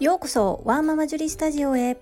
[0.00, 1.98] ようこそワーママジュリスタジオへ。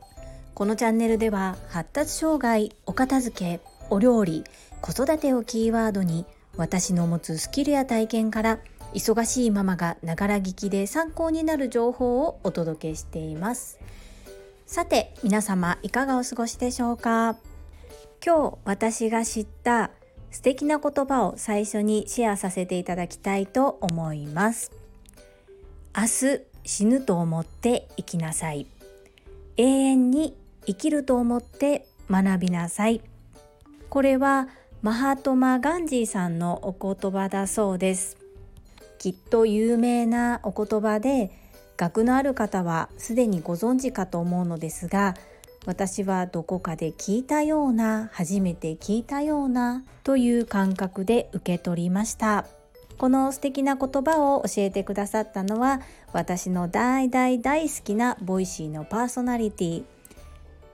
[0.55, 4.45] このチャンネルでは発達障害お片付けお料理
[4.81, 6.25] 子育てをキーワードに
[6.57, 8.61] 私の持つスキルや体験から
[8.95, 13.81] 忙しいママがながら聞きで参考になる情報をお届けしています。
[14.65, 17.37] さて皆様いかがお過ごしでしょうか？
[18.25, 19.91] 今日私が知った
[20.31, 24.71] 素敵な言葉を最初にシェアさせていただきたいと思います。
[25.97, 28.67] 明日死ぬと思って生きなさい。
[29.57, 30.37] 永遠に
[30.67, 33.01] 生きると思って学びなさい。
[33.89, 34.49] これは
[34.83, 38.19] マハトマ・ガンジーさんのお言葉だそうです。
[38.99, 41.31] きっと有名なお言葉で
[41.79, 45.15] 学のある方はすでにご存知かと思うのですが
[45.65, 52.58] 私はどこかで聞いたような初めて聞いたようなという感覚で受け取りました。
[52.99, 55.81] この素敵な言葉を教えてくださったのは
[56.13, 59.85] 私の大大大好きな Voicy のパーソナリティ。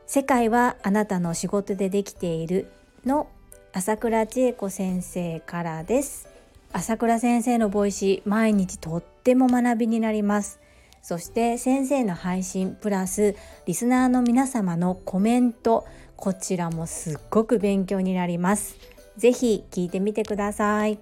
[0.07, 2.71] 世界はあなたの仕事でできている
[3.05, 3.29] の
[3.75, 6.29] 朝倉千恵子先生からです。
[6.73, 10.61] 朝倉先生の Voicy 毎日とっても学びになります。
[11.03, 15.85] そして先生の配信プラスリスナーの皆様のコメント
[16.17, 18.77] こちらもすっごく勉強になります。
[19.19, 20.99] ぜひ聞いてみてください。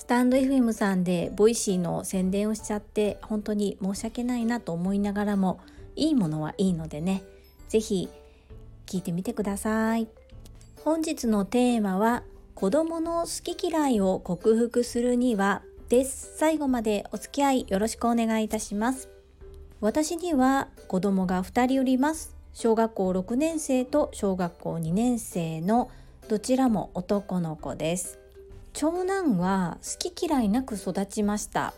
[0.00, 5.60] スタンド FM さんでボイシーの宣伝をしちゃって本当に申し訳ないなと思いながらも
[5.94, 7.22] いいものはいいのでね
[7.68, 8.08] 是非
[8.86, 10.08] 聞いてみてください。
[10.84, 12.22] 本日のテーマは
[12.54, 19.10] 子供の好き嫌いを克服するにはです最後までお付き合いよろしくお願いいたします。
[19.82, 22.34] 私には子供が2人おります。
[22.54, 25.90] 小学校6年生と小学校2年生の
[26.26, 28.19] どちらも男の子です。
[28.72, 31.74] 長男は好き嫌いなく育ちました。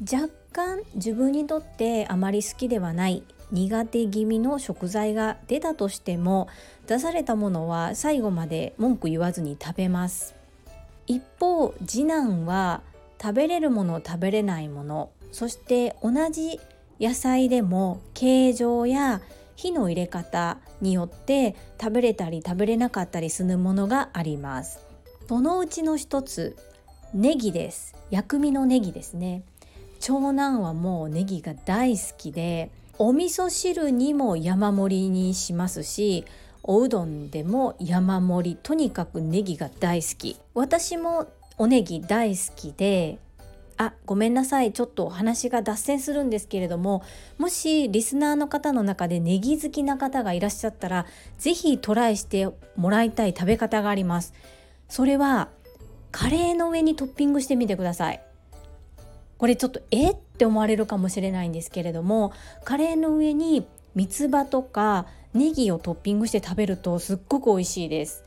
[0.00, 6.48] 若干自分にとってあまり好きではない苦手気味の食材が出たとしても
[6.86, 10.34] 出されたものは最後まで文句言わずに食べます。
[11.06, 12.80] 一方次男は
[13.20, 16.60] 食べれるもの食べれないものそして同じ
[17.00, 19.20] 野菜でも形状や
[19.56, 24.91] 火の入れ方によって食べれたり食べれなかったりするものがあります。
[25.32, 26.58] そのうちの一つ
[27.14, 27.94] ネギです。
[28.10, 29.44] 薬味のネギですね。
[29.98, 36.26] 長男はもうネギが大好きでお味噌汁にも山盛りにしますし
[36.62, 40.36] おうどんでも山盛りとにかくネギが大好き。
[40.52, 43.18] 私もおネギ大好きで
[43.78, 44.74] あごめんなさい。
[44.74, 47.02] ちょっと話が脱線するんですけれども
[47.38, 51.06] もしリスナーの方の中でネギ好きな方がいらっしゃったら
[51.38, 54.34] 是非トライしてもらいたい食べ方があります。
[54.92, 55.48] それは
[56.10, 58.20] カレーの上にトッピングしてみてください。
[59.38, 68.22] これちょっとえって思われるかもしれないんですけれどもカレーの上に三つ葉とかネギをトッピングして食べるとすっごく美味しいです。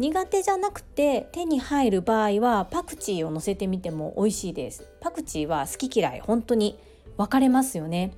[0.00, 4.88] 苦手じゃなくて手に入る場合はパクチーを乗せてみても美味しいです。
[5.00, 6.80] パクチーは好き嫌い本当に
[7.16, 8.12] 分かれますよね。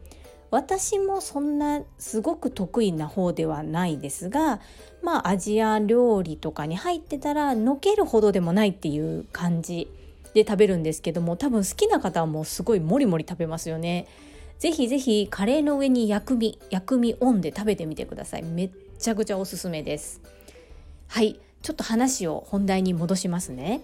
[0.50, 4.60] 私もそんなすごく得意な方ではないですが
[5.02, 9.90] まあアジア料理とかに入ってたらのけるほどでもないっていう感じ
[10.34, 14.06] で食べるんですけども多分好きな方はもうすごいもりもり食べますよね。
[14.58, 18.42] ぜひぜひカレーの上に薬味薬味オンで食べてみてください。
[18.42, 20.20] めっちゃくちゃおすすめです。
[21.08, 23.82] はいちょっと話を本題に戻しますね。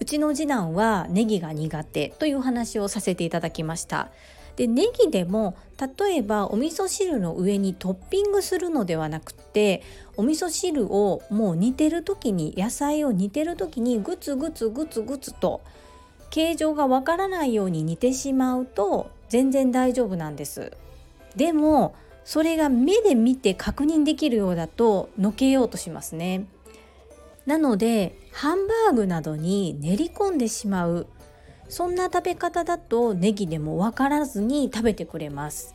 [0.00, 4.10] うちの次男はネギが苦手という話をさせていただきました。
[4.60, 5.56] でネギでも
[5.98, 9.82] 例えばお味噌汁の上にトッピングするのではなくて
[10.18, 15.62] お味噌汁をもう煮てる時に野菜を煮てる時にグツグツグツグツと
[16.28, 20.72] 形状がわからないように煮てしまうと全然大丈夫なんです。
[21.36, 21.94] でも
[22.26, 26.44] それが目で見て確認できるようだとのけようとしますね。
[27.46, 31.06] なのでハンバーグなどに練り込んでしまう
[31.70, 35.74] そんな食べ方だとネギでも分からずに食べてくれます。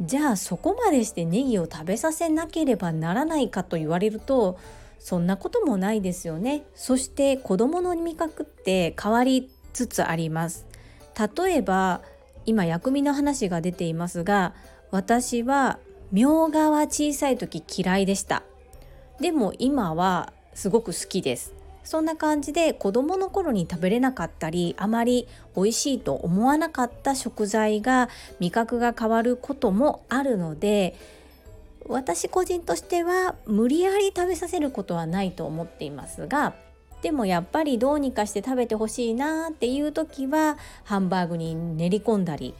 [0.00, 4.58] じゃあそこまでしてネギを食べさせなければならないかと言われると
[4.98, 6.64] そんなこともないですよね。
[6.74, 10.66] そして子供の味覚って変わりつつあります。
[11.36, 12.02] 例えば
[12.44, 14.52] 今薬味の話が出ていますが
[14.90, 15.78] 私は
[16.10, 18.42] みょうがは小さい時嫌いでした。
[19.20, 21.54] でも今はすごく好きです。
[21.84, 28.08] そんな感じで子どもの頃に食べれなかったりあまり美味しいと思わなかった食材が
[28.40, 30.96] 味覚が変わることもあるので
[31.86, 36.54] 私個人としては無理やり食べさせることはないと思っていますが
[37.02, 42.54] でもやっぱりどうにかして食べてほしいなっていう時はハンバーグに練り込んだり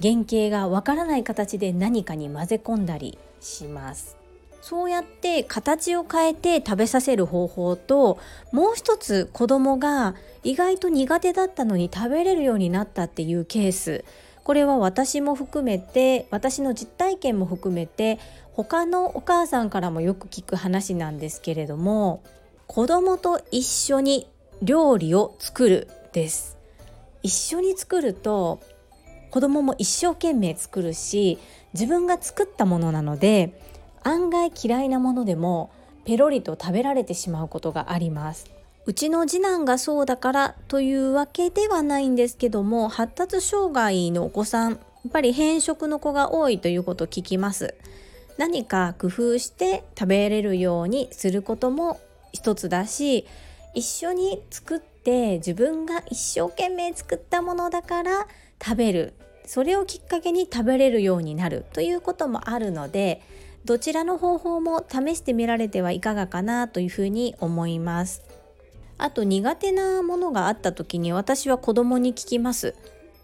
[0.00, 4.23] 原型がわからない形で何かに混ぜ込んだりします。
[4.66, 8.18] そうやって形を変えて食べさせる方法と
[8.50, 14.06] もう一つ子供が意外と苦手だったのに食べれるようになったっていうケース。
[14.42, 18.18] これは私も含めて私の実体験も含めて
[18.54, 22.22] 他のお母さんからもよく聞く話なんですけれども
[22.66, 24.30] 子供と一緒に
[24.62, 26.56] 料理を作るです。
[27.22, 28.62] 一緒に作ると
[29.30, 31.38] 子供も一生懸命作るし
[31.74, 33.60] 自分が作ったものなので
[34.04, 35.70] 案外嫌いなものでも
[36.04, 38.50] ペロリと食べられてしまうことがあります。
[38.86, 44.76] うちの次男がそうだからというわけではないんですけども発達障害のお子さんや
[45.08, 47.74] っぱり偏食の子が多いということを聞きます。
[48.36, 52.00] 何か工夫して食べれるようにすることも
[52.32, 53.26] 一つだし
[53.74, 58.26] 一緒に作って自分が一生懸命作ったものだから
[58.62, 59.14] 食べる。
[59.46, 63.20] それをきっかけに食べれるようになるということもあるので
[63.64, 68.22] どちらの方法も試してみられてはいかがかなというふうに思います。
[68.98, 72.74] あと苦手なものがあった時に私は子供に聞きます。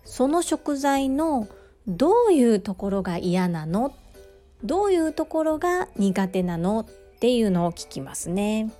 [0.05, 1.47] その食材の
[1.87, 3.95] どういうところが嫌なの？
[4.65, 6.81] どういうところが苦手なの？
[6.81, 6.87] っ
[7.21, 8.73] ていうのを聞きますね。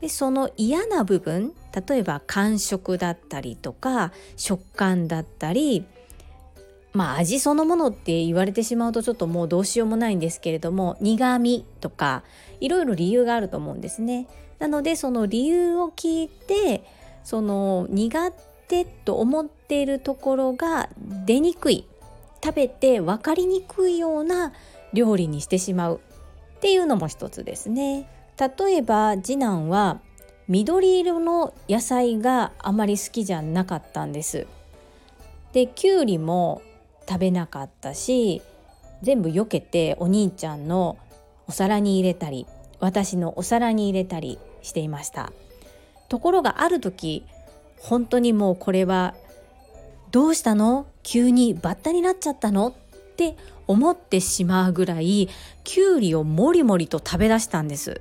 [0.00, 1.52] でその嫌な部分
[1.88, 5.84] 例えば感触だったりとか食感だったり
[6.92, 12.24] まあ味そのものって言われてしまうとちょっともうどうしようもないんですけれども苦味とか
[12.60, 14.26] いろいろ理由があると思うんですね。
[14.58, 16.84] なのでその理由を聞いて
[17.24, 18.32] その苦
[18.68, 20.88] 手と思っているところが
[21.24, 21.86] 出にくい
[22.42, 24.52] 食べて分かりにくいような
[24.92, 26.00] 料理にしてしまう
[26.56, 28.08] っていうのも一つですね。
[28.38, 30.00] 例えば次男は
[30.48, 34.46] 緑色の野菜があまり好きじゃなかったんです。
[35.52, 36.62] できゅうりも
[37.10, 38.40] 食べなかったし
[39.02, 40.96] 全部避けてお兄ちゃんの
[41.48, 42.46] お皿に入れたり
[42.78, 45.32] 私のお皿に入れたりしていました。
[46.08, 47.24] ところがある時
[47.80, 49.14] 本当にもうこれは
[50.12, 50.86] どうしたの？
[51.02, 52.68] 急にバッタになっちゃったの？
[52.68, 52.74] っ
[53.16, 53.36] て
[53.66, 55.28] 思ってしまうぐらい
[55.64, 58.00] きゅうりをもりもりと食べ出したんです。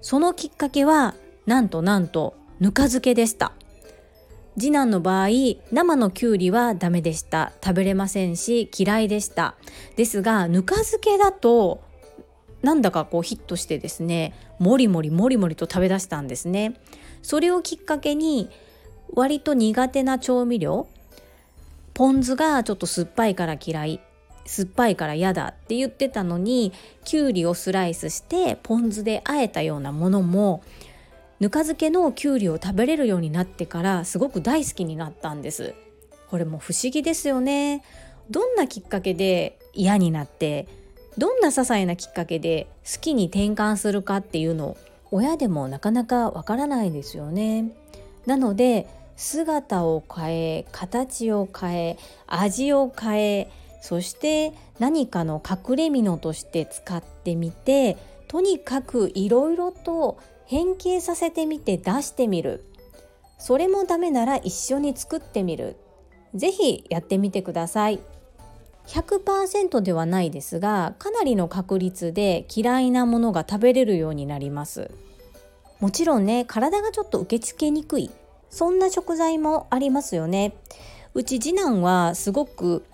[0.00, 1.14] そのきっかけは
[1.46, 3.52] なんとなんとぬか漬けでした。
[4.58, 5.28] 次男の場合
[5.70, 7.52] 生のきゅうりはダメでした。
[7.64, 9.54] 食べれませんし嫌いでした。
[9.96, 11.82] ですがぬか漬けだと
[12.62, 16.74] なんだかこうヒットしてですねもりもりもりもりと食べ出したんですね。
[17.22, 18.50] それをきっかけに
[19.14, 20.86] 割と苦手な調味料
[21.94, 24.00] ポン酢がちょっと酸っぱいから嫌い
[24.44, 26.72] 酸っぱいから嫌だって言ってたのに
[27.04, 30.62] きゅうりをスライスしてポン酢で和えたようなものも
[31.42, 35.74] ぬか漬けのきゅうりを食べれるようになってからすごく大好きになったんです。
[36.30, 37.82] これも不思議ですよね。
[38.30, 40.68] どんなきっかけで嫌になって
[41.18, 44.76] どんな些細なきっかけで好きに転換するかっていうの
[45.10, 47.72] 親でもなかなかわからないですよね。
[48.24, 48.86] なので
[49.16, 51.98] 姿を変え形を変え
[52.28, 53.50] 味を変え
[53.80, 57.96] そして何かの隠れ蓑として使ってみて
[58.32, 62.64] とにかくいろいろと変形させてみて出してみる。
[63.36, 65.76] それもダメなら一緒に作ってみる。
[66.34, 68.00] 是非やってみてください。
[68.86, 74.90] 100%ではないですがかなりの確率で嫌いなものが食べれるようになります。
[75.80, 78.10] もちろんね体がちょっと受け付けにくい。
[78.48, 80.54] そんな食材もありますよね。
[81.12, 82.86] うち次男はすごく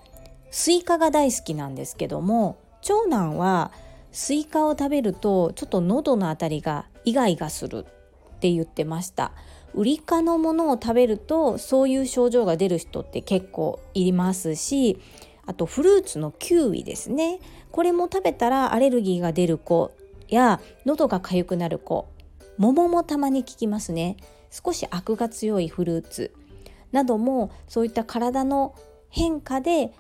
[0.51, 3.71] スイカが大好きなんですけども長男は
[4.19, 9.31] スイカを食べるとちょっと喉のあたりがイガイガするって言ってました。
[9.75, 14.99] ウリ科のものを食べるとそういう症状が出る人って結構いますし
[15.47, 17.39] あとフルーツのキウイですね。
[17.71, 19.93] これも食べたらアレルギーが出る子
[20.27, 22.09] や喉が痒くなる子
[22.57, 24.17] 桃もたまに効きますね。
[24.51, 26.35] 少しアクが強いフルーツ
[26.91, 28.75] などもそういった体の
[29.11, 29.93] 変化で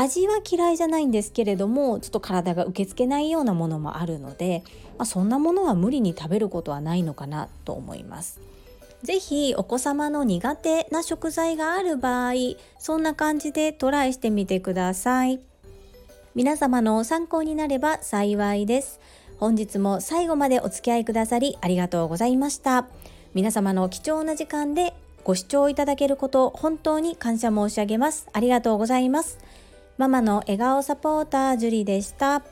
[0.00, 4.62] 味は嫌いじゃないんですけれどもちょっと体が受け付けないようなものもあるので、
[4.98, 8.40] まあ、そんなものは無理に食べることはないのかなと思います。
[9.02, 12.34] 是非お子様の苦手な食材がある場合
[12.78, 15.40] そんな感じでトライしてみてください。
[16.34, 19.00] 皆様の参考になれば幸いです。
[19.38, 22.86] 本日も最後までお付き合いくださりありがとうございました。
[23.34, 24.94] 皆様の貴重な時間で
[25.24, 28.28] ご視聴いただけること本当に感謝申し上げます。
[28.32, 29.38] ありがとうございます。
[30.02, 32.42] ママの笑顔サポータージュリでした。